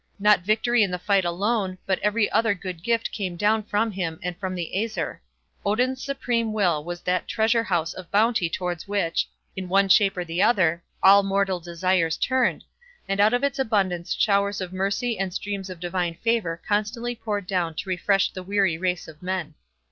Not 0.17 0.39
victory 0.39 0.81
in 0.81 0.89
the 0.89 0.97
fight 0.97 1.25
alone, 1.25 1.77
but 1.85 1.99
every 1.99 2.27
other 2.31 2.55
good 2.55 2.81
gift 2.81 3.11
came 3.11 3.35
down 3.35 3.61
from 3.61 3.91
him 3.91 4.19
and 4.23 4.35
the 4.57 4.75
Aesir. 4.81 5.21
Odin's 5.63 6.03
supreme 6.03 6.53
will 6.53 6.83
was 6.83 7.01
that 7.01 7.27
treasure 7.27 7.61
house 7.63 7.93
of 7.93 8.09
bounty 8.09 8.49
towards 8.49 8.87
which, 8.87 9.29
in 9.55 9.69
one 9.69 9.89
shape 9.89 10.17
or 10.17 10.25
the 10.25 10.41
other, 10.41 10.81
all 11.03 11.21
mortal 11.21 11.59
desires 11.59 12.17
turned, 12.17 12.63
and 13.07 13.19
out 13.19 13.35
of 13.35 13.43
its 13.43 13.59
abundance 13.59 14.15
showers 14.15 14.59
of 14.59 14.73
mercy 14.73 15.19
and 15.19 15.35
streams 15.35 15.69
of 15.69 15.79
divine 15.79 16.15
favour 16.15 16.59
constantly 16.67 17.13
poured 17.13 17.45
down 17.45 17.75
to 17.75 17.87
refresh 17.87 18.31
the 18.31 18.41
weary 18.41 18.79
race 18.79 19.07
of 19.07 19.21
men. 19.21 19.53